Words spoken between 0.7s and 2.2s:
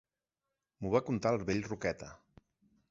M'ho va contar el vell Roqueta.